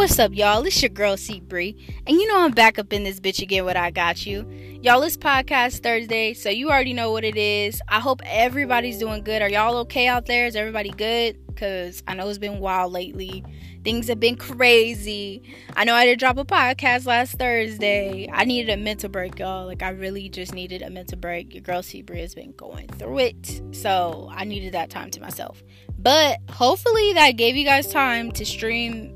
What's 0.00 0.18
up, 0.18 0.34
y'all? 0.34 0.64
It's 0.64 0.80
your 0.80 0.88
girl 0.88 1.18
C 1.18 1.40
Bree, 1.40 1.76
and 2.06 2.16
you 2.16 2.26
know 2.26 2.40
I'm 2.40 2.52
back 2.52 2.78
up 2.78 2.90
in 2.90 3.04
this 3.04 3.20
bitch 3.20 3.42
again. 3.42 3.66
What 3.66 3.76
I 3.76 3.90
got 3.90 4.24
you, 4.24 4.48
y'all. 4.82 5.02
It's 5.02 5.14
podcast 5.14 5.82
Thursday, 5.82 6.32
so 6.32 6.48
you 6.48 6.70
already 6.70 6.94
know 6.94 7.12
what 7.12 7.22
it 7.22 7.36
is. 7.36 7.82
I 7.86 8.00
hope 8.00 8.22
everybody's 8.24 8.96
doing 8.96 9.22
good. 9.22 9.42
Are 9.42 9.50
y'all 9.50 9.76
okay 9.80 10.06
out 10.06 10.24
there? 10.24 10.46
Is 10.46 10.56
everybody 10.56 10.88
good? 10.88 11.36
Cause 11.54 12.02
I 12.08 12.14
know 12.14 12.26
it's 12.30 12.38
been 12.38 12.60
wild 12.60 12.94
lately. 12.94 13.44
Things 13.84 14.08
have 14.08 14.18
been 14.18 14.36
crazy. 14.36 15.42
I 15.76 15.84
know 15.84 15.94
I 15.94 16.06
did 16.06 16.18
drop 16.18 16.38
a 16.38 16.46
podcast 16.46 17.04
last 17.04 17.32
Thursday. 17.32 18.26
I 18.32 18.46
needed 18.46 18.72
a 18.72 18.78
mental 18.78 19.10
break, 19.10 19.38
y'all. 19.38 19.66
Like 19.66 19.82
I 19.82 19.90
really 19.90 20.30
just 20.30 20.54
needed 20.54 20.80
a 20.80 20.88
mental 20.88 21.18
break. 21.18 21.52
Your 21.52 21.62
girl 21.62 21.82
C 21.82 22.00
Bree 22.00 22.20
has 22.20 22.34
been 22.34 22.52
going 22.52 22.88
through 22.88 23.18
it, 23.18 23.62
so 23.72 24.30
I 24.32 24.44
needed 24.46 24.72
that 24.72 24.88
time 24.88 25.10
to 25.10 25.20
myself. 25.20 25.62
But 25.98 26.38
hopefully 26.48 27.12
that 27.12 27.32
gave 27.32 27.54
you 27.54 27.66
guys 27.66 27.86
time 27.86 28.32
to 28.32 28.46
stream 28.46 29.14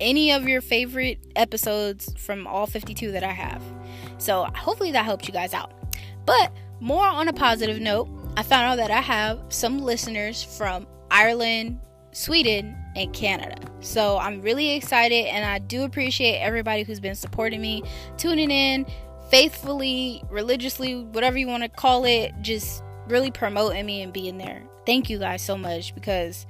any 0.00 0.32
of 0.32 0.48
your 0.48 0.60
favorite 0.60 1.18
episodes 1.36 2.12
from 2.16 2.46
all 2.46 2.66
52 2.66 3.12
that 3.12 3.24
I 3.24 3.32
have. 3.32 3.62
So 4.18 4.48
hopefully 4.54 4.92
that 4.92 5.04
helped 5.04 5.26
you 5.26 5.32
guys 5.32 5.54
out. 5.54 5.72
But 6.26 6.52
more 6.80 7.06
on 7.06 7.28
a 7.28 7.32
positive 7.32 7.80
note, 7.80 8.08
I 8.36 8.42
found 8.42 8.64
out 8.64 8.76
that 8.76 8.90
I 8.90 9.00
have 9.00 9.40
some 9.48 9.78
listeners 9.78 10.42
from 10.42 10.86
Ireland, 11.10 11.78
Sweden, 12.12 12.76
and 12.96 13.12
Canada. 13.12 13.56
So 13.80 14.18
I'm 14.18 14.40
really 14.40 14.70
excited 14.70 15.26
and 15.26 15.44
I 15.44 15.58
do 15.58 15.84
appreciate 15.84 16.38
everybody 16.38 16.82
who's 16.82 17.00
been 17.00 17.14
supporting 17.14 17.60
me, 17.60 17.82
tuning 18.16 18.50
in 18.50 18.86
faithfully, 19.30 20.22
religiously, 20.30 21.02
whatever 21.02 21.38
you 21.38 21.46
want 21.46 21.62
to 21.62 21.68
call 21.68 22.04
it, 22.04 22.32
just 22.40 22.82
really 23.08 23.30
promoting 23.30 23.84
me 23.84 24.02
and 24.02 24.12
being 24.12 24.38
there. 24.38 24.62
Thank 24.86 25.10
you 25.10 25.18
guys 25.18 25.42
so 25.42 25.56
much 25.56 25.94
because 25.94 26.46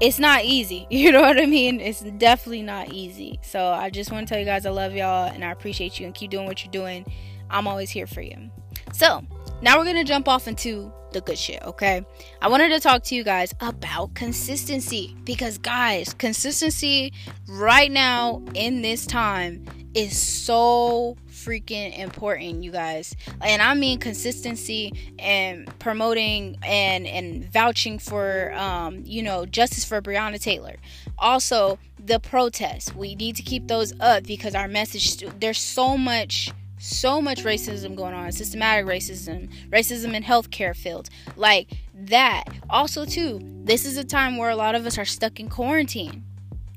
it's 0.00 0.18
not 0.18 0.44
easy. 0.44 0.86
You 0.98 1.12
know 1.12 1.20
what 1.20 1.40
I 1.40 1.46
mean? 1.46 1.80
It's 1.80 2.00
definitely 2.00 2.62
not 2.62 2.92
easy. 2.92 3.38
So 3.42 3.68
I 3.68 3.88
just 3.88 4.10
want 4.10 4.26
to 4.26 4.32
tell 4.32 4.40
you 4.40 4.44
guys 4.44 4.66
I 4.66 4.70
love 4.70 4.94
y'all 4.94 5.30
and 5.30 5.44
I 5.44 5.52
appreciate 5.52 6.00
you 6.00 6.06
and 6.06 6.14
keep 6.14 6.30
doing 6.30 6.46
what 6.46 6.64
you're 6.64 6.72
doing. 6.72 7.06
I'm 7.50 7.66
always 7.66 7.90
here 7.90 8.06
for 8.06 8.20
you. 8.20 8.50
So 8.92 9.24
now 9.62 9.78
we're 9.78 9.84
gonna 9.84 10.04
jump 10.04 10.28
off 10.28 10.48
into 10.48 10.92
the 11.12 11.20
good 11.20 11.38
shit, 11.38 11.62
okay? 11.62 12.04
I 12.42 12.48
wanted 12.48 12.68
to 12.70 12.80
talk 12.80 13.02
to 13.04 13.14
you 13.14 13.24
guys 13.24 13.54
about 13.60 14.14
consistency 14.14 15.16
because, 15.24 15.56
guys, 15.58 16.12
consistency 16.14 17.12
right 17.48 17.90
now 17.90 18.42
in 18.54 18.82
this 18.82 19.06
time 19.06 19.64
is 19.94 20.20
so 20.20 21.16
freaking 21.28 21.96
important, 21.98 22.62
you 22.62 22.70
guys. 22.70 23.14
And 23.40 23.62
I 23.62 23.74
mean 23.74 23.98
consistency 23.98 25.14
and 25.18 25.66
promoting 25.78 26.56
and 26.62 27.06
and 27.06 27.50
vouching 27.50 27.98
for 27.98 28.52
um, 28.54 29.02
you 29.04 29.22
know, 29.22 29.46
justice 29.46 29.84
for 29.84 30.00
Breonna 30.00 30.40
Taylor. 30.40 30.76
Also, 31.18 31.78
the 31.98 32.20
protests. 32.20 32.94
We 32.94 33.14
need 33.14 33.36
to 33.36 33.42
keep 33.42 33.68
those 33.68 33.92
up 34.00 34.24
because 34.24 34.54
our 34.54 34.68
message 34.68 35.16
there's 35.40 35.58
so 35.58 35.96
much 35.96 36.50
so 36.80 37.20
much 37.20 37.42
racism 37.42 37.96
going 37.96 38.14
on, 38.14 38.30
systematic 38.30 38.86
racism, 38.86 39.50
racism 39.70 40.14
in 40.14 40.22
healthcare 40.22 40.76
fields, 40.76 41.10
like 41.36 41.68
that. 41.92 42.44
Also, 42.70 43.04
too, 43.04 43.40
this 43.64 43.84
is 43.84 43.96
a 43.96 44.04
time 44.04 44.36
where 44.36 44.50
a 44.50 44.56
lot 44.56 44.76
of 44.76 44.86
us 44.86 44.96
are 44.96 45.04
stuck 45.04 45.40
in 45.40 45.48
quarantine 45.48 46.24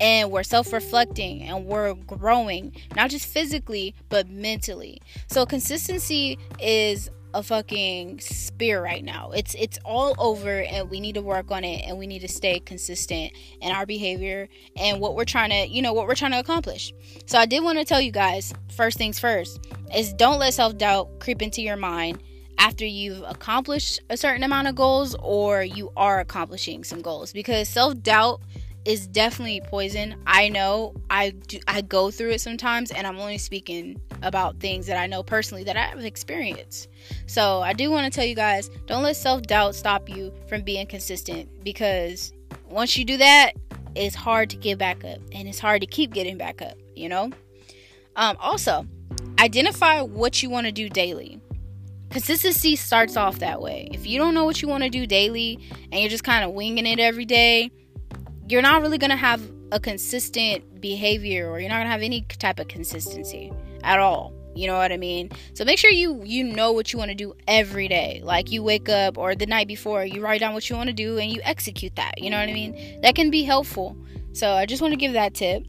and 0.00 0.30
we're 0.30 0.42
self-reflecting 0.42 1.42
and 1.42 1.66
we're 1.66 1.94
growing 1.94 2.72
not 2.96 3.10
just 3.10 3.26
physically 3.26 3.94
but 4.08 4.28
mentally. 4.28 5.00
So 5.28 5.46
consistency 5.46 6.38
is 6.60 7.10
a 7.34 7.42
fucking 7.42 8.20
spear 8.20 8.82
right 8.82 9.04
now. 9.04 9.30
It's 9.30 9.54
it's 9.54 9.78
all 9.84 10.14
over 10.18 10.60
and 10.62 10.90
we 10.90 11.00
need 11.00 11.14
to 11.14 11.22
work 11.22 11.50
on 11.50 11.64
it 11.64 11.82
and 11.86 11.98
we 11.98 12.06
need 12.06 12.20
to 12.20 12.28
stay 12.28 12.60
consistent 12.60 13.32
in 13.60 13.72
our 13.72 13.86
behavior 13.86 14.48
and 14.76 15.00
what 15.00 15.16
we're 15.16 15.24
trying 15.24 15.50
to 15.50 15.66
you 15.66 15.82
know 15.82 15.92
what 15.92 16.06
we're 16.06 16.14
trying 16.14 16.32
to 16.32 16.38
accomplish. 16.38 16.92
So 17.26 17.38
i 17.38 17.46
did 17.46 17.62
want 17.62 17.78
to 17.78 17.84
tell 17.84 18.00
you 18.00 18.12
guys 18.12 18.52
first 18.74 18.98
things 18.98 19.18
first 19.18 19.66
is 19.94 20.12
don't 20.14 20.38
let 20.38 20.54
self-doubt 20.54 21.20
creep 21.20 21.42
into 21.42 21.62
your 21.62 21.76
mind 21.76 22.22
after 22.58 22.84
you've 22.84 23.22
accomplished 23.26 24.00
a 24.10 24.16
certain 24.16 24.42
amount 24.42 24.68
of 24.68 24.74
goals 24.74 25.16
or 25.20 25.62
you 25.62 25.90
are 25.96 26.20
accomplishing 26.20 26.84
some 26.84 27.00
goals 27.00 27.32
because 27.32 27.68
self-doubt 27.68 28.40
is 28.84 29.06
definitely 29.06 29.60
poison. 29.66 30.16
I 30.26 30.48
know 30.48 30.94
I 31.08 31.30
do, 31.30 31.58
I 31.68 31.82
go 31.82 32.10
through 32.10 32.30
it 32.30 32.40
sometimes 32.40 32.90
and 32.90 33.06
I'm 33.06 33.18
only 33.18 33.38
speaking 33.38 34.00
about 34.22 34.58
things 34.58 34.86
that 34.86 34.96
I 34.96 35.06
know 35.06 35.22
personally 35.22 35.64
that 35.64 35.76
I've 35.76 36.04
experienced. 36.04 36.88
So, 37.26 37.60
I 37.60 37.72
do 37.72 37.90
want 37.90 38.12
to 38.12 38.16
tell 38.16 38.26
you 38.26 38.34
guys, 38.34 38.70
don't 38.86 39.02
let 39.02 39.16
self-doubt 39.16 39.74
stop 39.74 40.08
you 40.08 40.32
from 40.48 40.62
being 40.62 40.86
consistent 40.86 41.64
because 41.64 42.32
once 42.68 42.96
you 42.96 43.04
do 43.04 43.16
that, 43.18 43.52
it's 43.94 44.14
hard 44.14 44.50
to 44.50 44.56
get 44.56 44.78
back 44.78 45.04
up 45.04 45.18
and 45.32 45.48
it's 45.48 45.58
hard 45.58 45.80
to 45.82 45.86
keep 45.86 46.12
getting 46.12 46.38
back 46.38 46.62
up, 46.62 46.76
you 46.96 47.08
know? 47.08 47.30
Um 48.16 48.36
also, 48.40 48.86
identify 49.38 50.00
what 50.02 50.42
you 50.42 50.50
want 50.50 50.66
to 50.66 50.72
do 50.72 50.88
daily. 50.88 51.40
Consistency 52.10 52.76
starts 52.76 53.16
off 53.16 53.38
that 53.38 53.60
way. 53.62 53.88
If 53.92 54.06
you 54.06 54.18
don't 54.18 54.34
know 54.34 54.44
what 54.44 54.60
you 54.60 54.68
want 54.68 54.82
to 54.84 54.90
do 54.90 55.06
daily 55.06 55.58
and 55.90 56.00
you're 56.00 56.10
just 56.10 56.24
kind 56.24 56.44
of 56.44 56.52
winging 56.52 56.86
it 56.86 56.98
every 56.98 57.24
day, 57.24 57.70
you're 58.48 58.62
not 58.62 58.82
really 58.82 58.98
going 58.98 59.10
to 59.10 59.16
have 59.16 59.40
a 59.70 59.80
consistent 59.80 60.80
behavior 60.80 61.50
or 61.50 61.58
you're 61.60 61.68
not 61.68 61.76
going 61.76 61.86
to 61.86 61.90
have 61.90 62.02
any 62.02 62.22
type 62.22 62.58
of 62.58 62.68
consistency 62.68 63.52
at 63.82 63.98
all. 63.98 64.34
You 64.54 64.66
know 64.66 64.76
what 64.76 64.92
I 64.92 64.98
mean? 64.98 65.30
So 65.54 65.64
make 65.64 65.78
sure 65.78 65.90
you 65.90 66.22
you 66.24 66.44
know 66.44 66.72
what 66.72 66.92
you 66.92 66.98
want 66.98 67.10
to 67.10 67.14
do 67.14 67.34
every 67.48 67.88
day. 67.88 68.20
Like 68.22 68.50
you 68.52 68.62
wake 68.62 68.88
up 68.88 69.16
or 69.16 69.34
the 69.34 69.46
night 69.46 69.66
before, 69.66 70.04
you 70.04 70.20
write 70.20 70.40
down 70.40 70.52
what 70.52 70.68
you 70.68 70.76
want 70.76 70.88
to 70.88 70.92
do 70.92 71.18
and 71.18 71.32
you 71.32 71.40
execute 71.42 71.96
that. 71.96 72.20
You 72.22 72.28
know 72.28 72.38
what 72.38 72.48
I 72.48 72.52
mean? 72.52 73.00
That 73.00 73.14
can 73.14 73.30
be 73.30 73.44
helpful. 73.44 73.96
So 74.34 74.50
I 74.50 74.66
just 74.66 74.82
want 74.82 74.92
to 74.92 74.98
give 74.98 75.14
that 75.14 75.32
tip. 75.34 75.64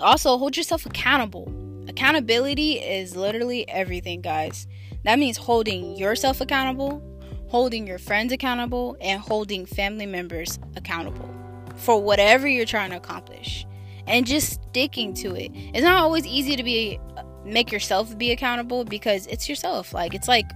Also, 0.00 0.38
hold 0.38 0.56
yourself 0.56 0.86
accountable. 0.86 1.52
Accountability 1.88 2.74
is 2.74 3.16
literally 3.16 3.68
everything, 3.68 4.22
guys. 4.22 4.66
That 5.04 5.18
means 5.18 5.36
holding 5.36 5.96
yourself 5.96 6.40
accountable, 6.40 7.02
holding 7.48 7.86
your 7.86 7.98
friends 7.98 8.32
accountable, 8.32 8.96
and 9.00 9.20
holding 9.20 9.66
family 9.66 10.06
members 10.06 10.58
accountable 10.76 11.37
for 11.78 12.00
whatever 12.00 12.46
you're 12.46 12.66
trying 12.66 12.90
to 12.90 12.96
accomplish 12.96 13.66
and 14.06 14.26
just 14.26 14.60
sticking 14.68 15.14
to 15.14 15.34
it. 15.34 15.50
It's 15.54 15.82
not 15.82 16.02
always 16.02 16.26
easy 16.26 16.56
to 16.56 16.62
be 16.62 16.98
make 17.44 17.72
yourself 17.72 18.16
be 18.18 18.30
accountable 18.30 18.84
because 18.84 19.26
it's 19.26 19.48
yourself. 19.48 19.92
Like 19.92 20.14
it's 20.14 20.28
like 20.28 20.50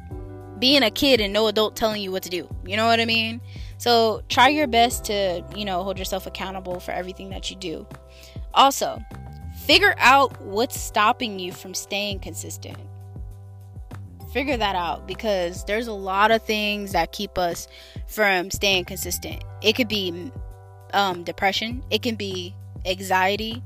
being 0.59 0.83
a 0.83 0.91
kid 0.91 1.21
and 1.21 1.33
no 1.33 1.47
adult 1.49 1.77
telling 1.77 2.03
you 2.03 2.13
what 2.13 2.23
to 2.25 2.31
do. 2.31 2.49
You 2.65 2.77
know 2.77 2.87
what 2.87 3.01
I 3.01 3.05
mean? 3.05 3.41
So 3.79 4.23
try 4.29 4.49
your 4.49 4.67
best 4.67 5.05
to, 5.07 5.45
you 5.57 5.65
know, 5.65 5.83
hold 5.83 5.99
yourself 5.99 6.27
accountable 6.27 6.81
for 6.81 6.93
everything 6.93 7.31
that 7.31 7.51
you 7.51 7.57
do. 7.57 7.87
Also, 8.55 9.01
figure 9.65 9.95
out 9.99 10.41
what's 10.43 10.81
stopping 10.81 11.39
you 11.39 11.53
from 11.53 11.75
staying 11.75 12.21
consistent. 12.21 12.79
Figure 14.33 14.57
that 14.57 14.77
out 14.77 15.07
because 15.07 15.65
there's 15.65 15.89
a 15.89 15.93
lot 15.93 16.31
of 16.31 16.43
things 16.43 16.93
that 16.93 17.13
keep 17.13 17.37
us 17.37 17.69
from 18.07 18.51
staying 18.51 18.85
consistent. 18.85 19.43
It 19.63 19.75
could 19.75 19.89
be 19.89 20.31
um, 20.93 21.25
depression, 21.25 21.83
it 21.91 22.03
can 22.03 22.17
be 22.17 22.55
anxiety, 22.87 23.63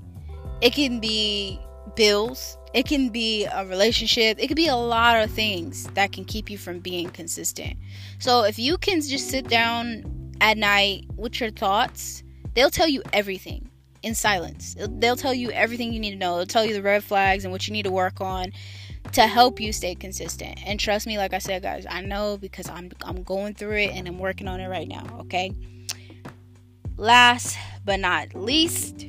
it 0.60 0.72
can 0.72 1.00
be 1.00 1.60
bills, 1.94 2.58
it 2.74 2.86
can 2.86 3.08
be 3.08 3.44
a 3.46 3.66
relationship, 3.66 4.38
it 4.40 4.48
could 4.48 4.56
be 4.56 4.68
a 4.68 4.76
lot 4.76 5.22
of 5.22 5.30
things 5.30 5.84
that 5.94 6.12
can 6.12 6.24
keep 6.24 6.50
you 6.50 6.58
from 6.58 6.80
being 6.80 7.08
consistent. 7.10 7.76
So 8.18 8.44
if 8.44 8.58
you 8.58 8.78
can 8.78 9.00
just 9.00 9.28
sit 9.28 9.48
down 9.48 10.34
at 10.40 10.58
night 10.58 11.06
with 11.16 11.40
your 11.40 11.50
thoughts, 11.50 12.22
they'll 12.54 12.70
tell 12.70 12.88
you 12.88 13.02
everything 13.12 13.70
in 14.02 14.14
silence. 14.14 14.76
They'll 14.78 15.16
tell 15.16 15.34
you 15.34 15.50
everything 15.50 15.92
you 15.92 16.00
need 16.00 16.12
to 16.12 16.16
know. 16.16 16.36
They'll 16.36 16.46
tell 16.46 16.64
you 16.64 16.74
the 16.74 16.82
red 16.82 17.02
flags 17.02 17.44
and 17.44 17.52
what 17.52 17.66
you 17.66 17.72
need 17.72 17.84
to 17.84 17.90
work 17.90 18.20
on 18.20 18.52
to 19.12 19.26
help 19.26 19.60
you 19.60 19.72
stay 19.72 19.94
consistent. 19.94 20.58
And 20.66 20.78
trust 20.78 21.06
me, 21.06 21.18
like 21.18 21.32
I 21.32 21.38
said, 21.38 21.62
guys, 21.62 21.86
I 21.88 22.02
know 22.02 22.36
because 22.36 22.68
I'm 22.68 22.90
I'm 23.02 23.22
going 23.22 23.54
through 23.54 23.76
it 23.76 23.90
and 23.94 24.06
I'm 24.06 24.18
working 24.18 24.48
on 24.48 24.60
it 24.60 24.68
right 24.68 24.88
now, 24.88 25.04
okay? 25.20 25.52
Last 26.96 27.58
but 27.84 28.00
not 28.00 28.34
least, 28.34 29.06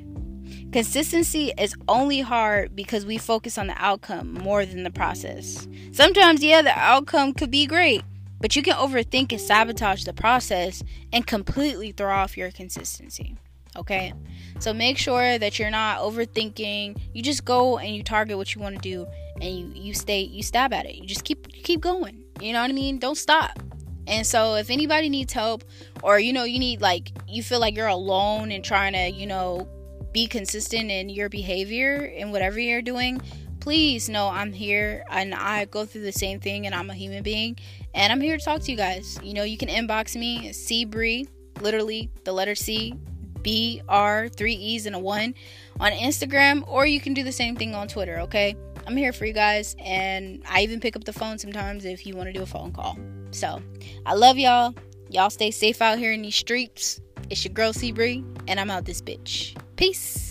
consistency 0.73 1.53
is 1.57 1.73
only 1.87 2.19
hard 2.19 2.75
because 2.75 3.05
we 3.05 3.17
focus 3.17 3.57
on 3.57 3.67
the 3.67 3.75
outcome 3.77 4.33
more 4.33 4.65
than 4.65 4.83
the 4.83 4.91
process. 4.91 5.67
Sometimes, 5.93 6.43
yeah, 6.43 6.61
the 6.61 6.77
outcome 6.77 7.33
could 7.33 7.49
be 7.49 7.65
great, 7.65 8.03
but 8.41 8.57
you 8.57 8.61
can 8.61 8.75
overthink 8.75 9.31
and 9.31 9.39
sabotage 9.39 10.03
the 10.03 10.13
process 10.13 10.83
and 11.13 11.25
completely 11.25 11.93
throw 11.93 12.13
off 12.13 12.35
your 12.35 12.51
consistency. 12.51 13.37
Okay? 13.77 14.13
So 14.59 14.73
make 14.73 14.97
sure 14.97 15.37
that 15.37 15.57
you're 15.57 15.71
not 15.71 15.99
overthinking. 15.99 16.99
You 17.13 17.23
just 17.23 17.45
go 17.45 17.77
and 17.77 17.95
you 17.95 18.03
target 18.03 18.35
what 18.35 18.53
you 18.53 18.61
want 18.61 18.75
to 18.75 18.81
do 18.81 19.07
and 19.39 19.53
you 19.53 19.71
you 19.73 19.93
stay 19.93 20.21
you 20.21 20.43
stab 20.43 20.73
at 20.73 20.85
it. 20.85 20.95
You 20.95 21.05
just 21.05 21.23
keep 21.23 21.47
keep 21.47 21.79
going. 21.79 22.23
You 22.41 22.53
know 22.53 22.61
what 22.61 22.69
I 22.69 22.73
mean? 22.73 22.97
Don't 22.97 23.17
stop. 23.17 23.59
And 24.07 24.25
so 24.25 24.55
if 24.55 24.69
anybody 24.69 25.09
needs 25.09 25.33
help 25.33 25.63
or 26.01 26.17
you 26.17 26.33
know 26.33 26.45
you 26.45 26.59
need 26.59 26.81
like 26.81 27.11
you 27.27 27.43
feel 27.43 27.59
like 27.59 27.75
you're 27.75 27.87
alone 27.87 28.51
and 28.51 28.63
trying 28.63 28.93
to, 28.93 29.09
you 29.09 29.27
know, 29.27 29.67
be 30.13 30.27
consistent 30.27 30.89
in 30.89 31.09
your 31.09 31.29
behavior 31.29 32.11
and 32.17 32.31
whatever 32.31 32.57
you're 32.59 32.81
doing, 32.81 33.21
please 33.59 34.07
know 34.07 34.29
I'm 34.29 34.53
here 34.53 35.03
and 35.11 35.35
I 35.35 35.65
go 35.65 35.85
through 35.85 36.03
the 36.03 36.13
same 36.13 36.39
thing 36.39 36.65
and 36.65 36.73
I'm 36.73 36.89
a 36.89 36.93
human 36.93 37.21
being 37.21 37.57
and 37.93 38.13
I'm 38.13 38.21
here 38.21 38.37
to 38.37 38.43
talk 38.43 38.61
to 38.61 38.71
you 38.71 38.77
guys. 38.77 39.19
You 39.21 39.33
know, 39.33 39.43
you 39.43 39.57
can 39.57 39.67
inbox 39.67 40.15
me 40.15 40.53
C 40.53 40.85
Bree, 40.85 41.27
literally 41.59 42.09
the 42.23 42.31
letter 42.31 42.55
C 42.55 42.93
B 43.41 43.81
R 43.87 44.29
three 44.29 44.55
E's 44.55 44.85
and 44.85 44.95
a 44.95 44.99
one 44.99 45.35
on 45.79 45.91
Instagram, 45.91 46.63
or 46.67 46.85
you 46.85 46.99
can 46.99 47.13
do 47.13 47.23
the 47.23 47.31
same 47.31 47.55
thing 47.55 47.75
on 47.75 47.87
Twitter. 47.87 48.19
Okay, 48.21 48.55
I'm 48.87 48.95
here 48.95 49.11
for 49.11 49.25
you 49.25 49.33
guys, 49.33 49.75
and 49.83 50.41
I 50.49 50.61
even 50.61 50.79
pick 50.79 50.95
up 50.95 51.03
the 51.03 51.11
phone 51.11 51.37
sometimes 51.37 51.83
if 51.83 52.07
you 52.07 52.15
want 52.15 52.27
to 52.27 52.33
do 52.33 52.41
a 52.41 52.45
phone 52.45 52.71
call. 52.71 52.97
So 53.31 53.61
I 54.05 54.13
love 54.13 54.37
y'all. 54.37 54.73
Y'all 55.09 55.29
stay 55.29 55.51
safe 55.51 55.81
out 55.81 55.97
here 55.97 56.13
in 56.13 56.21
these 56.21 56.37
streets. 56.37 57.01
It's 57.29 57.43
your 57.43 57.53
girl 57.53 57.73
C 57.73 57.91
Bree, 57.91 58.23
and 58.47 58.59
I'm 58.59 58.71
out 58.71 58.85
this 58.85 59.01
bitch. 59.01 59.57
Peace. 59.75 60.26